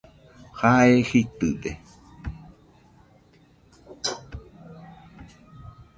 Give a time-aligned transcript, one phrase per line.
[0.57, 1.71] Jae jitɨde